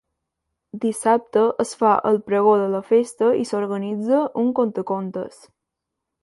[0.85, 5.39] Dissabte es fa el pregó de la festa i s'organitza un contacontes.